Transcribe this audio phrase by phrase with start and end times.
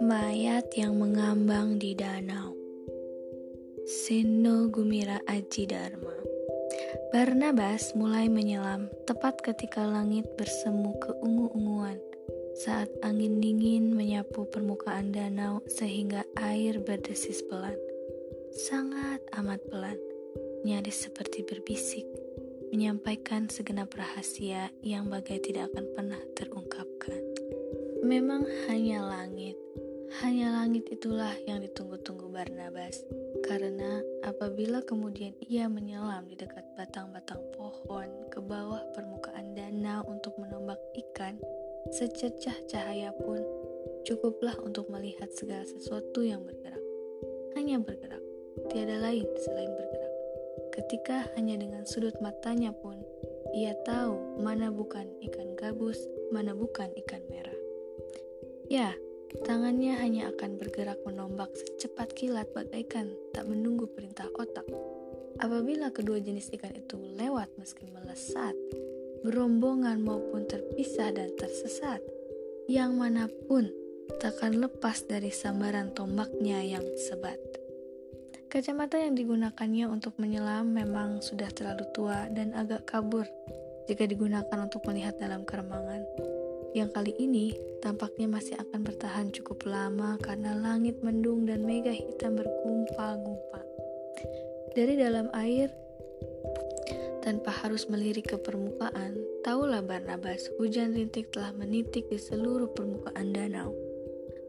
[0.00, 2.56] Mayat yang mengambang di danau.
[3.84, 6.16] Sino Gumira Aji Dharma.
[7.12, 12.00] Barnabas mulai menyelam tepat ketika langit bersemu keungu-unguan
[12.56, 17.76] saat angin dingin menyapu permukaan danau sehingga air berdesis pelan.
[18.56, 20.00] Sangat amat pelan,
[20.64, 22.23] nyaris seperti berbisik
[22.74, 27.22] menyampaikan segenap rahasia yang bagai tidak akan pernah terungkapkan.
[28.02, 29.54] Memang hanya langit,
[30.18, 33.06] hanya langit itulah yang ditunggu-tunggu Barnabas,
[33.46, 40.82] karena apabila kemudian ia menyelam di dekat batang-batang pohon ke bawah permukaan danau untuk menombak
[40.98, 41.38] ikan,
[41.94, 43.38] secercah cahaya pun
[44.02, 46.82] cukuplah untuk melihat segala sesuatu yang bergerak.
[47.54, 48.24] Hanya bergerak,
[48.66, 49.83] tiada lain selain bergerak
[50.74, 52.98] ketika hanya dengan sudut matanya pun
[53.54, 56.02] ia tahu mana bukan ikan gabus,
[56.34, 57.54] mana bukan ikan merah.
[58.66, 58.90] Ya,
[59.46, 64.66] tangannya hanya akan bergerak menombak secepat kilat bagaikan tak menunggu perintah otak.
[65.38, 68.58] Apabila kedua jenis ikan itu lewat meski melesat,
[69.22, 72.02] berombongan maupun terpisah dan tersesat,
[72.66, 73.70] yang mana pun
[74.18, 77.53] takkan lepas dari sambaran tombaknya yang sebat.
[78.54, 83.26] Kacamata yang digunakannya untuk menyelam memang sudah terlalu tua dan agak kabur
[83.90, 86.06] jika digunakan untuk melihat dalam keremangan.
[86.70, 92.38] Yang kali ini tampaknya masih akan bertahan cukup lama karena langit mendung dan mega hitam
[92.38, 93.66] bergumpal-gumpal.
[94.78, 95.74] Dari dalam air,
[97.26, 103.74] tanpa harus melirik ke permukaan, tahulah Barnabas hujan rintik telah menitik di seluruh permukaan danau.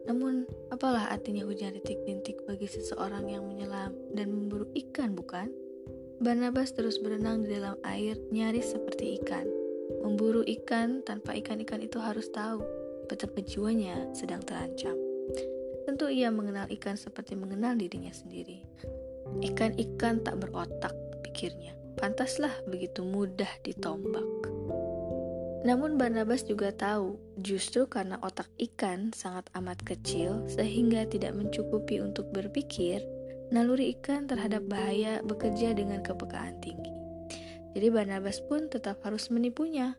[0.06, 5.50] Namun, apalah artinya hujan rintik-rintik bagi seseorang yang menyelam dan memburu ikan, bukan?
[6.22, 9.44] Barnabas terus berenang di dalam air, nyaris seperti ikan.
[10.00, 12.62] Memburu ikan tanpa ikan-ikan itu harus tahu
[13.10, 14.96] betapa jiwanya sedang terancam.
[15.86, 18.64] Tentu ia mengenal ikan seperti mengenal dirinya sendiri.
[19.42, 21.76] Ikan-ikan tak berotak, pikirnya.
[21.96, 24.26] Pantaslah begitu mudah ditombak.
[25.66, 32.30] Namun Barnabas juga tahu, justru karena otak ikan sangat amat kecil sehingga tidak mencukupi untuk
[32.30, 33.02] berpikir,
[33.50, 36.94] naluri ikan terhadap bahaya bekerja dengan kepekaan tinggi.
[37.74, 39.98] Jadi Barnabas pun tetap harus menipunya.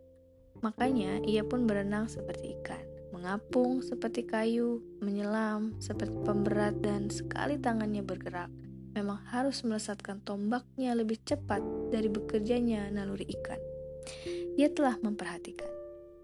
[0.64, 8.08] Makanya ia pun berenang seperti ikan, mengapung seperti kayu, menyelam seperti pemberat dan sekali tangannya
[8.08, 8.48] bergerak,
[8.96, 11.60] memang harus melesatkan tombaknya lebih cepat
[11.92, 13.77] dari bekerjanya naluri ikan.
[14.58, 15.78] Ia telah memperhatikan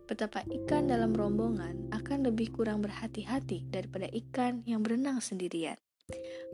[0.03, 5.79] betapa ikan dalam rombongan akan lebih kurang berhati-hati daripada ikan yang berenang sendirian.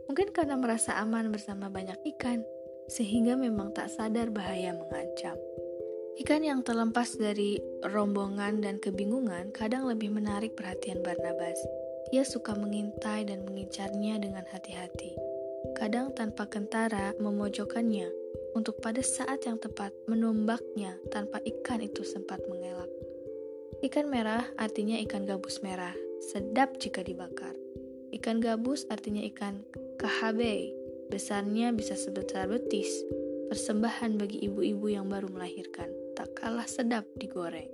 [0.06, 2.46] Mungkin karena merasa aman bersama banyak ikan,
[2.86, 5.36] sehingga memang tak sadar bahaya mengancam.
[6.18, 11.58] Ikan yang terlepas dari rombongan dan kebingungan kadang lebih menarik perhatian Barnabas.
[12.10, 15.14] Ia suka mengintai dan mengincarnya dengan hati-hati.
[15.78, 18.19] Kadang tanpa kentara memojokkannya
[18.54, 22.88] untuk pada saat yang tepat menombaknya tanpa ikan itu sempat mengelak.
[23.80, 27.56] Ikan merah artinya ikan gabus merah, sedap jika dibakar.
[28.12, 29.64] Ikan gabus artinya ikan
[29.96, 30.40] KHB,
[31.08, 32.90] besarnya bisa sebesar betis,
[33.48, 37.70] persembahan bagi ibu-ibu yang baru melahirkan, tak kalah sedap digoreng.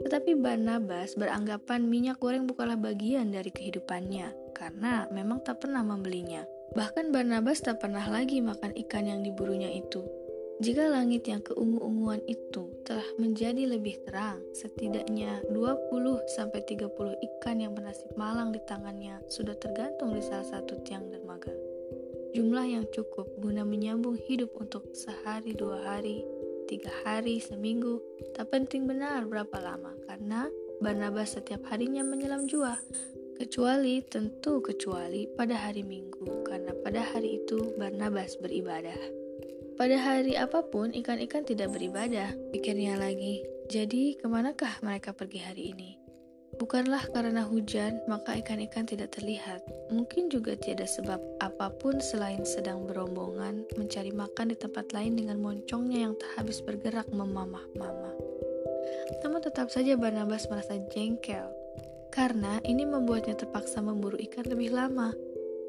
[0.00, 6.44] Tetapi Barnabas beranggapan minyak goreng bukanlah bagian dari kehidupannya, karena memang tak pernah membelinya.
[6.70, 10.06] Bahkan Barnabas tak pernah lagi makan ikan yang diburunya itu.
[10.60, 16.86] Jika langit yang keungu-unguan itu telah menjadi lebih terang, setidaknya 20-30
[17.16, 21.50] ikan yang bernasib malang di tangannya sudah tergantung di salah satu tiang dermaga.
[22.36, 26.22] Jumlah yang cukup guna menyambung hidup untuk sehari, dua hari,
[26.70, 27.98] tiga hari, seminggu,
[28.36, 30.46] tak penting benar berapa lama, karena
[30.78, 32.78] Barnabas setiap harinya menyelam jua,
[33.40, 39.00] Kecuali, tentu kecuali pada hari Minggu, karena pada hari itu Barnabas beribadah.
[39.80, 43.40] Pada hari apa pun, ikan-ikan tidak beribadah, pikirnya lagi.
[43.72, 45.96] Jadi, ke manakah mereka pergi hari ini?
[46.60, 49.64] Bukanlah karena hujan, maka ikan-ikan tidak terlihat.
[49.88, 55.40] Mungkin juga tiada sebab apa pun selain sedang berombongan mencari makan di tempat lain dengan
[55.40, 58.16] moncongnya yang tak habis bergerak memamah-mamah.
[59.24, 61.59] Namun tetap saja Barnabas merasa jengkel
[62.10, 65.14] karena ini membuatnya terpaksa memburu ikan lebih lama.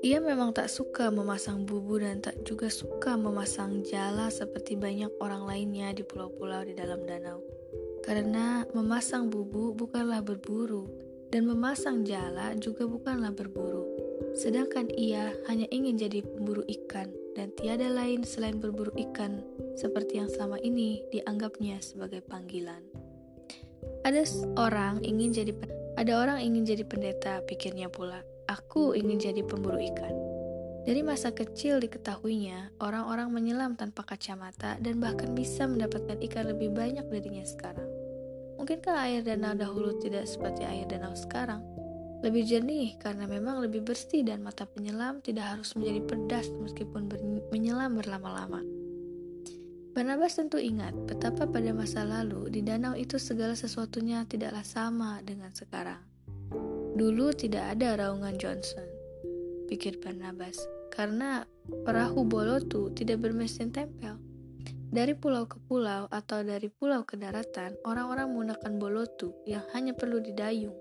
[0.01, 5.45] Ia memang tak suka memasang bubu dan tak juga suka memasang jala seperti banyak orang
[5.45, 7.37] lainnya di pulau-pulau di dalam danau.
[8.01, 10.89] Karena memasang bubu bukanlah berburu,
[11.29, 13.85] dan memasang jala juga bukanlah berburu.
[14.33, 19.45] Sedangkan ia hanya ingin jadi pemburu ikan, dan tiada lain selain berburu ikan,
[19.77, 22.81] seperti yang selama ini dianggapnya sebagai panggilan.
[24.01, 24.25] Ada
[24.57, 25.53] orang ingin jadi
[26.01, 28.25] ada orang ingin jadi pendeta, pikirnya pula.
[28.49, 30.09] Aku ingin jadi pemburu ikan.
[30.81, 37.05] Dari masa kecil diketahuinya, orang-orang menyelam tanpa kacamata dan bahkan bisa mendapatkan ikan lebih banyak
[37.05, 37.85] darinya sekarang.
[38.57, 41.61] Mungkinkah air danau dahulu tidak seperti air danau sekarang?
[42.25, 47.13] Lebih jernih karena memang lebih bersih dan mata penyelam tidak harus menjadi pedas meskipun
[47.53, 48.80] menyelam berlama-lama.
[49.91, 55.51] Barnabas tentu ingat betapa pada masa lalu di danau itu segala sesuatunya tidaklah sama dengan
[55.51, 55.99] sekarang.
[56.95, 58.87] Dulu tidak ada raungan Johnson,
[59.67, 60.55] pikir Barnabas,
[60.95, 61.43] karena
[61.83, 64.15] perahu Bolotu tidak bermesin tempel.
[64.91, 70.19] Dari pulau ke pulau atau dari pulau ke daratan, orang-orang menggunakan bolotu yang hanya perlu
[70.19, 70.75] didayung.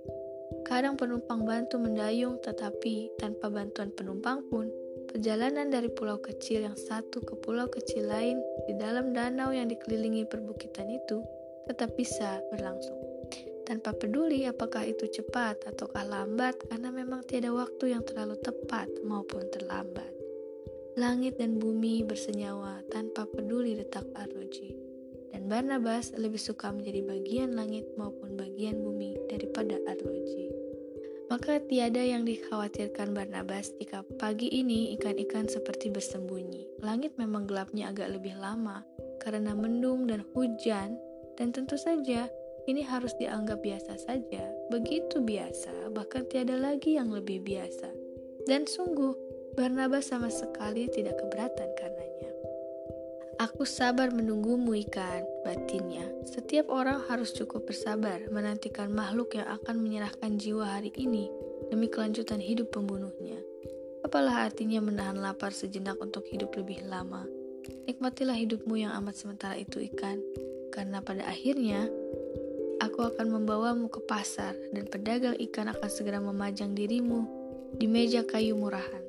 [0.67, 4.67] Kadang penumpang bantu mendayung, tetapi tanpa bantuan penumpang pun,
[5.11, 8.39] perjalanan dari pulau kecil yang satu ke pulau kecil lain
[8.71, 11.27] di dalam danau yang dikelilingi perbukitan itu
[11.67, 13.11] tetap bisa berlangsung
[13.71, 19.47] tanpa peduli apakah itu cepat ataukah lambat karena memang tiada waktu yang terlalu tepat maupun
[19.55, 20.11] terlambat.
[20.99, 24.75] Langit dan bumi bersenyawa tanpa peduli detak arloji.
[25.31, 30.50] Dan Barnabas lebih suka menjadi bagian langit maupun bagian bumi daripada arloji.
[31.31, 36.82] Maka tiada yang dikhawatirkan Barnabas jika pagi ini ikan-ikan seperti bersembunyi.
[36.82, 38.82] Langit memang gelapnya agak lebih lama
[39.23, 40.99] karena mendung dan hujan
[41.38, 42.27] dan tentu saja
[42.67, 44.43] ini harus dianggap biasa saja,
[44.75, 47.88] begitu biasa, bahkan tiada lagi yang lebih biasa.
[48.50, 49.15] Dan sungguh,
[49.55, 51.90] Barnabas sama sekali tidak keberatan karenanya.
[53.41, 56.05] Aku sabar menunggumu ikan, batinnya.
[56.29, 61.33] Setiap orang harus cukup bersabar menantikan makhluk yang akan menyerahkan jiwa hari ini
[61.73, 63.41] demi kelanjutan hidup pembunuhnya.
[64.05, 67.25] Apalah artinya menahan lapar sejenak untuk hidup lebih lama?
[67.89, 70.21] Nikmatilah hidupmu yang amat sementara itu ikan,
[70.69, 71.89] karena pada akhirnya
[72.81, 77.29] Aku akan membawamu ke pasar, dan pedagang ikan akan segera memajang dirimu
[77.77, 79.05] di meja kayu murahan.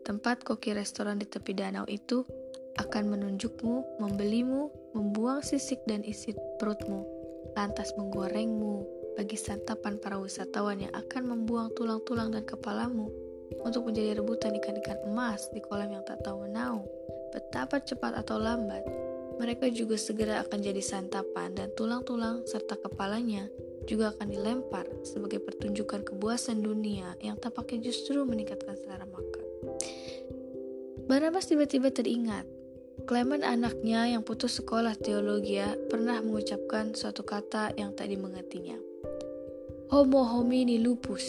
[0.00, 2.24] Tempat koki restoran di tepi danau itu
[2.78, 7.04] akan menunjukmu, membelimu, membuang sisik dan isi perutmu,
[7.56, 8.84] lantas menggorengmu
[9.16, 13.12] bagi santapan para wisatawan yang akan membuang tulang-tulang dan kepalamu
[13.60, 16.88] untuk menjadi rebutan ikan-ikan emas di kolam yang tak tahu menau.
[17.32, 18.84] Betapa cepat atau lambat,
[19.36, 23.48] mereka juga segera akan jadi santapan dan tulang-tulang serta kepalanya
[23.84, 29.44] juga akan dilempar sebagai pertunjukan kebuasan dunia yang tampaknya justru meningkatkan selera makan.
[31.10, 32.46] Barnabas tiba-tiba teringat,
[33.08, 35.56] Clement anaknya yang putus sekolah teologi
[35.88, 38.76] pernah mengucapkan suatu kata yang tak dimengertinya.
[39.88, 41.24] Homo homini lupus.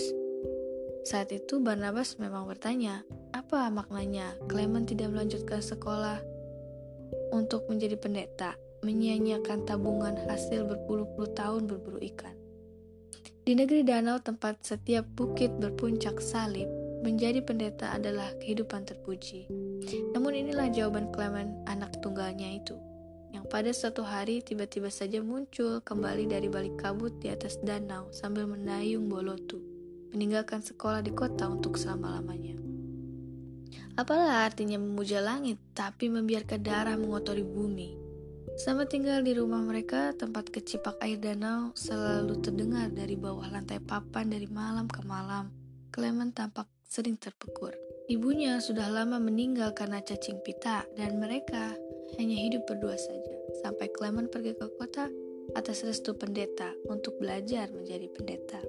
[1.07, 6.19] Saat itu Barnabas memang bertanya, apa maknanya Clement tidak melanjutkan sekolah
[7.31, 12.35] untuk menjadi pendeta, menyia-nyiakan tabungan hasil berpuluh-puluh tahun berburu ikan.
[13.43, 16.67] Di negeri danau tempat setiap bukit berpuncak salib,
[17.03, 19.51] menjadi pendeta adalah kehidupan terpuji.
[20.15, 22.79] Namun inilah jawaban Clement anak tunggalnya itu,
[23.35, 28.47] yang pada suatu hari tiba-tiba saja muncul kembali dari balik kabut di atas danau sambil
[28.47, 29.59] mendayung bolotu,
[30.15, 32.55] meninggalkan sekolah di kota untuk selama-lamanya.
[33.93, 37.93] Apalah artinya memuja langit, tapi membiarkan darah mengotori bumi.
[38.57, 44.29] Sama tinggal di rumah mereka, tempat kecipak air danau selalu terdengar dari bawah lantai papan
[44.29, 45.49] dari malam ke malam.
[45.93, 47.73] Clement tampak sering terpekur.
[48.05, 51.73] Ibunya sudah lama meninggal karena cacing pita, dan mereka
[52.21, 53.33] hanya hidup berdua saja.
[53.65, 55.09] Sampai Clement pergi ke kota
[55.57, 58.61] atas restu pendeta untuk belajar menjadi pendeta.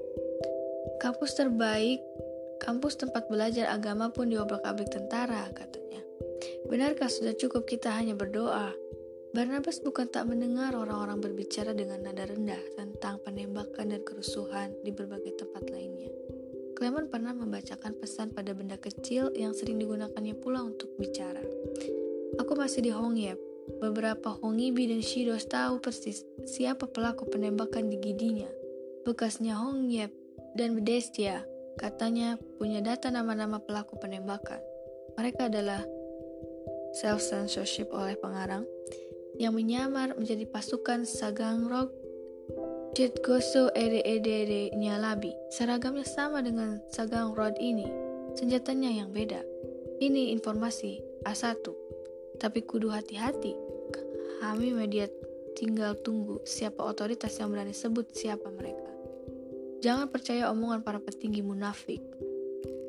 [1.04, 2.00] Kampus terbaik
[2.64, 6.00] Kampus tempat belajar agama pun diobrak-abrik tentara, katanya.
[6.64, 8.72] Benarkah sudah cukup kita hanya berdoa?
[9.36, 15.34] Barnabas bukan tak mendengar orang-orang berbicara dengan nada rendah tentang penembakan dan kerusuhan di berbagai
[15.44, 16.08] tempat lainnya.
[16.74, 21.42] Clement pernah membacakan pesan pada benda kecil yang sering digunakannya pula untuk bicara.
[22.42, 23.38] Aku masih di Hongyep.
[23.80, 28.50] Beberapa Hongibi dan Shidos tahu persis siapa pelaku penembakan di Gidinya.
[29.08, 30.12] Bekasnya Hongyep
[30.52, 34.62] dan Bedestia Katanya punya data nama-nama pelaku penembakan.
[35.18, 35.82] Mereka adalah
[37.02, 38.62] self-censorship oleh pengarang
[39.34, 41.90] yang menyamar menjadi pasukan Sagangrog
[42.94, 45.34] Jetgoso Ede Ede Nyalabi.
[45.50, 47.90] Seragamnya sama dengan Sagangrod ini,
[48.38, 49.42] senjatanya yang beda.
[49.98, 51.58] Ini informasi A1,
[52.38, 53.50] tapi kudu hati-hati.
[54.38, 55.10] Kami media
[55.58, 58.86] tinggal tunggu siapa otoritas yang berani sebut siapa mereka.
[59.82, 61.98] Jangan percaya omongan para petinggi munafik.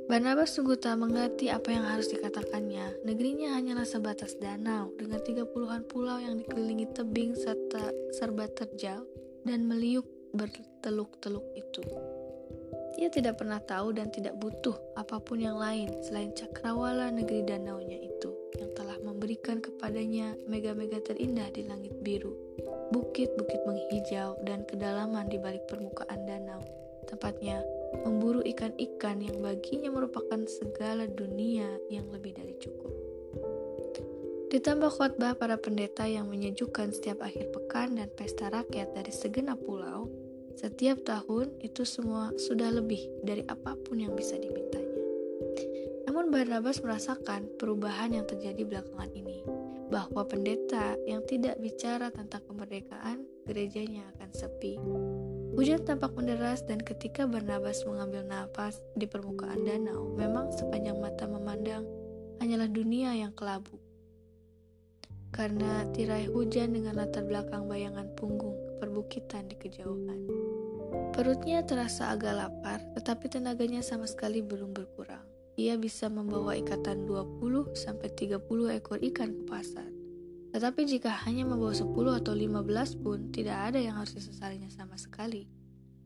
[0.05, 3.01] Barnabas sungguh tak mengerti apa yang harus dikatakannya.
[3.09, 9.01] Negerinya hanyalah sebatas danau dengan tiga puluhan pulau yang dikelilingi tebing serta serba terjal
[9.45, 11.85] dan meliuk berteluk-teluk itu.
[12.95, 17.99] Ia tidak pernah tahu dan tidak butuh apa pun yang lain selain cakrawala negeri danaunya
[17.99, 22.31] itu yang telah memberikan kepadanya mega-mega terindah di langit biru,
[22.95, 26.63] bukit-bukit menghijau, dan kedalaman di balik permukaan danau.
[27.05, 27.61] Tepatnya,
[28.01, 33.04] memburu ikan-ikan yang baginya merupakan segala dunia yang lebih dari cukup.
[34.55, 40.07] Ditambah khotbah para pendeta yang menyejukkan setiap akhir pekan dan pesta rakyat dari segenap pulau,
[40.55, 44.95] setiap tahun itu semua sudah lebih dari apa pun yang bisa dimintanya.
[46.07, 49.43] Namun Barnabas merasakan perubahan yang terjadi belakangan ini,
[49.91, 54.79] bahwa pendeta yang tidak bicara tentang kemerdekaan, gerejanya akan sepi.
[55.51, 61.83] Hujan tampak menderas dan ketika Barnabas mengambil nafas di permukaan danau, memang sepanjang mata memandang
[62.39, 63.84] hanyalah dunia yang kelabu.
[65.35, 70.31] Karena tirai hujan dengan latar belakang bayangan punggung perbukitan di kejauhan.
[71.11, 75.27] Perutnya terasa agak lapar, tetapi tenaganya sama sekali belum berkurang.
[75.59, 79.91] Ia bisa membawa ikatan 20 sampai 30 ekor ikan ke pasar.
[80.55, 85.51] Tetapi jika hanya membawa 10 atau 15 pun, tidak ada yang harus disesalinya sama sekali.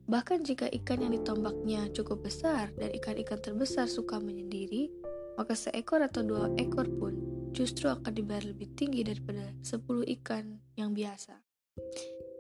[0.10, 4.90] Bahkan jika ikan yang ditombaknya cukup besar dan ikan-ikan terbesar suka menyendiri,
[5.38, 10.94] maka seekor atau dua ekor pun justru akan dibayar lebih tinggi daripada 10 ikan yang
[10.94, 11.36] biasa.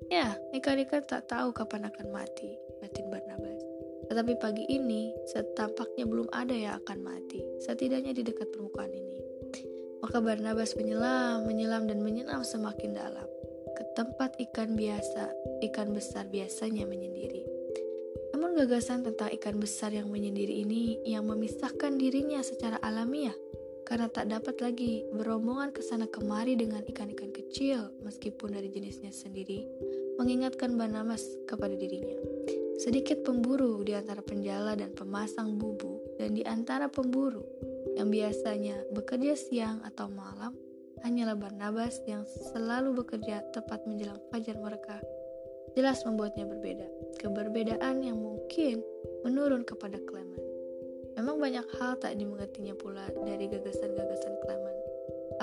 [0.10, 2.50] Ya, ikan-ikan tak tahu kapan akan mati,
[2.82, 3.62] batin Barnabas.
[4.10, 9.18] Tetapi pagi ini, setampaknya belum ada yang akan mati, setidaknya di dekat permukaan ini.
[10.02, 13.28] Maka Barnabas menyelam, menyelam dan menyelam semakin dalam,
[13.78, 15.30] ke tempat ikan biasa,
[15.70, 17.46] ikan besar biasanya menyendiri.
[18.34, 23.36] Namun gagasan tentang ikan besar yang menyendiri ini yang memisahkan dirinya secara alamiah
[23.90, 29.66] karena tak dapat lagi berombongan ke sana kemari dengan ikan-ikan kecil meskipun dari jenisnya sendiri,
[30.22, 32.22] mengingatkan Banamas kepada dirinya.
[32.78, 37.44] Sedikit pemburu di antara penjala dan pemasang bubu dan di antara pemburu
[37.98, 40.54] yang biasanya bekerja siang atau malam
[41.02, 45.02] hanyalah Barnabas yang selalu bekerja tepat menjelang fajar mereka
[45.74, 46.88] jelas membuatnya berbeda.
[47.20, 48.86] Keberbedaan yang mungkin
[49.26, 50.49] menurun kepada Clement.
[51.20, 54.80] Memang banyak hal tak dimengertinya pula dari gagasan-gagasan Clement.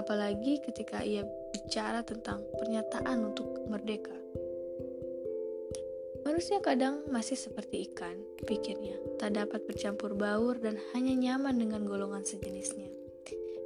[0.01, 1.21] Apalagi ketika ia
[1.53, 4.17] bicara tentang pernyataan untuk merdeka.
[6.25, 8.17] Manusia kadang masih seperti ikan,
[8.49, 12.89] pikirnya, tak dapat bercampur baur dan hanya nyaman dengan golongan sejenisnya.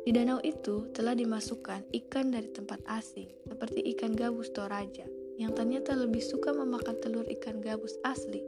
[0.02, 5.06] Di danau itu telah dimasukkan ikan dari tempat asing, seperti ikan gabus toraja,
[5.38, 8.42] yang ternyata lebih suka memakan telur ikan gabus asli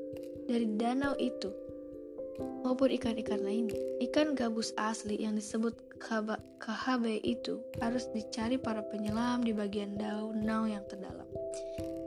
[0.51, 1.62] dari danau itu
[2.63, 3.79] maupun ikan-ikan lainnya.
[4.01, 5.75] Ikan gabus asli yang disebut
[6.59, 11.29] KHB itu harus dicari para penyelam di bagian danau yang terdalam.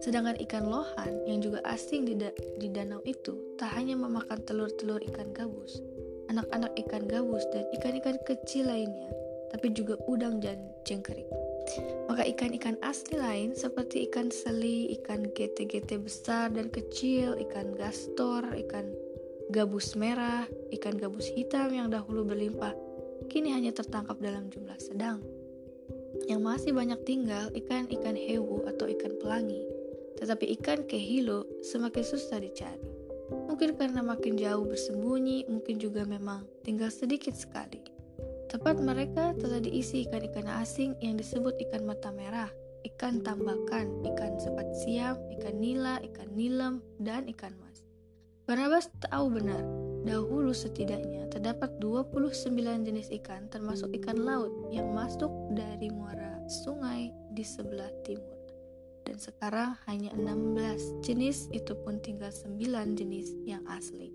[0.04, 2.30] Sedangkan ikan lohan yang juga asing di, da
[2.62, 5.82] di danau itu tak hanya memakan telur-telur ikan gabus,
[6.30, 9.10] anak-anak ikan gabus dan ikan-ikan kecil lainnya,
[9.50, 11.26] tapi juga udang dan jengkerik.
[12.06, 18.94] Maka ikan-ikan asli lain seperti ikan seli, ikan gete-gete besar dan kecil, ikan gastor, ikan
[19.54, 22.74] gabus merah, ikan gabus hitam yang dahulu berlimpah,
[23.30, 25.22] kini hanya tertangkap dalam jumlah sedang.
[26.26, 29.62] Yang masih banyak tinggal ikan-ikan hewu atau ikan pelangi,
[30.18, 32.90] tetapi ikan kehilo semakin susah dicari.
[33.46, 37.82] Mungkin karena makin jauh bersembunyi, mungkin juga memang tinggal sedikit sekali.
[38.50, 42.50] Tepat mereka telah diisi ikan-ikan asing yang disebut ikan mata merah,
[42.86, 47.85] ikan tambakan, ikan sepat siam, ikan nila, ikan nilam, dan ikan mas.
[48.46, 49.66] Barnabas tahu benar,
[50.06, 52.54] dahulu setidaknya terdapat 29
[52.86, 58.38] jenis ikan termasuk ikan laut yang masuk dari muara sungai di sebelah timur.
[59.02, 62.62] Dan sekarang hanya 16 jenis itu pun tinggal 9
[62.94, 64.14] jenis yang asli.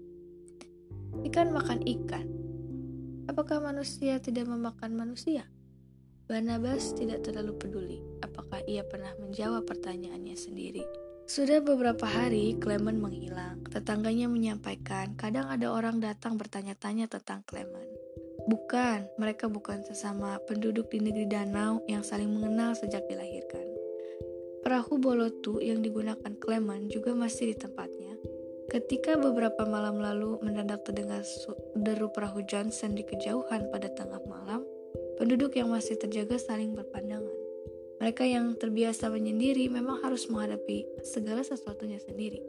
[1.27, 2.27] Ikan makan ikan.
[3.27, 5.43] Apakah manusia tidak memakan manusia?
[6.31, 10.87] Barnabas tidak terlalu peduli apakah ia pernah menjawab pertanyaannya sendiri.
[11.31, 13.63] Sudah beberapa hari Clement menghilang.
[13.71, 17.87] Tetangganya menyampaikan, kadang ada orang datang bertanya-tanya tentang Clement.
[18.51, 23.63] Bukan, mereka bukan sesama penduduk di negeri danau yang saling mengenal sejak dilahirkan.
[24.67, 28.19] Perahu bolotu yang digunakan Clement juga masih di tempatnya.
[28.67, 31.23] Ketika beberapa malam lalu mendadak terdengar
[31.79, 34.67] deru perahu Johnson di kejauhan pada tengah malam,
[35.15, 37.20] penduduk yang masih terjaga saling berpandangan.
[38.01, 42.41] Mereka yang terbiasa menyendiri memang harus menghadapi segala sesuatunya sendiri.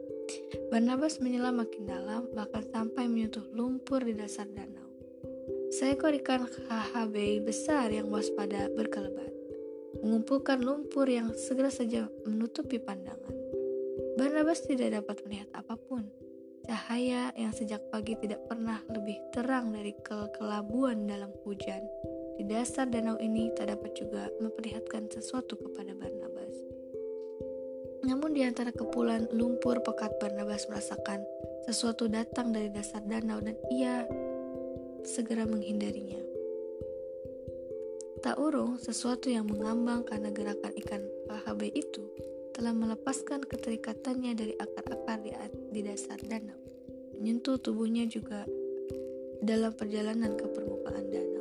[0.72, 4.88] Barnabas menyelam makin dalam, bahkan sampai menyentuh lumpur di dasar danau.
[5.68, 9.28] Seekor ikan KHB besar yang waspada berkelebat,
[10.00, 13.36] mengumpulkan lumpur yang segera saja menutupi pandangan.
[14.16, 16.08] Barnabas tidak dapat melihat apa pun.
[16.64, 21.82] Cahaya yang sejak pagi tidak pernah lebih terang dari kekelabuan dalam hujan.
[22.36, 26.54] Di dasar danau ini tak dapat juga memperlihatkan sesuatu kepada Barnabas.
[28.02, 31.22] Namun di antara kepulan lumpur pekat Barnabas merasakan
[31.68, 34.06] sesuatu datang dari dasar danau dan ia
[35.06, 36.18] segera menghindarinya.
[38.22, 42.06] Tak urung, sesuatu yang mengambang karena gerakan ikan PHB itu
[42.54, 45.34] telah melepaskan keterikatannya dari akar-akar di,
[45.74, 46.58] di dasar danau,
[47.18, 48.46] menyentuh tubuhnya juga
[49.42, 51.31] dalam perjalanan ke permukaan danau.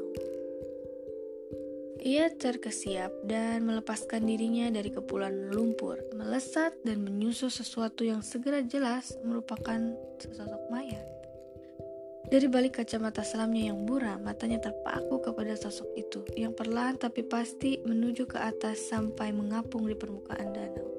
[2.02, 9.14] Ia terkesiap dan melepaskan dirinya dari kepulan lumpur, melesat dan menyusul sesuatu yang segera jelas
[9.22, 9.78] merupakan
[10.18, 11.06] sesosok mayat.
[12.26, 17.78] Dari balik kacamata selamnya yang buram, matanya terpaku kepada sosok itu yang perlahan tapi pasti
[17.86, 20.90] menuju ke atas sampai mengapung di permukaan danau.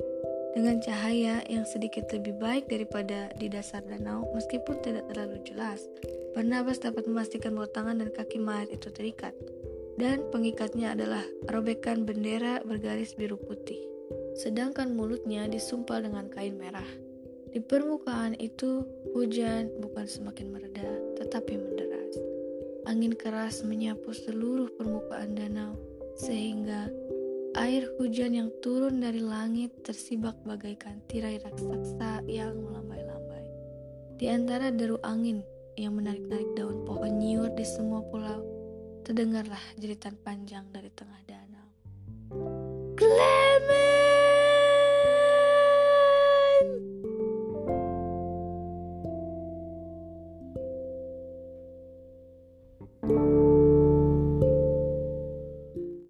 [0.55, 5.83] Dengan cahaya yang sedikit lebih baik daripada di dasar danau, meskipun tidak terlalu jelas,
[6.33, 9.37] Barnabas dapat memastikan bahwa tangan dan kaki mayat itu terikat.
[10.01, 13.79] Dan pengikatnya adalah robekan bendera bergaris biru putih.
[14.37, 16.87] Sedangkan mulutnya disumpal dengan kain merah.
[17.53, 18.81] Di permukaan itu,
[19.13, 20.89] hujan bukan semakin mereda,
[21.21, 22.17] tetapi menderas.
[22.89, 25.77] Angin keras menyapu seluruh permukaan danau,
[26.17, 26.89] sehingga
[27.61, 33.45] air hujan yang turun dari langit tersibak bagaikan tirai raksasa yang melambai-lambai.
[34.17, 35.45] Di antara deru angin
[35.77, 38.41] yang menarik-narik daun pohon nyiur di semua pulau,
[39.03, 41.67] Terdengarlah jeritan panjang dari tengah danau.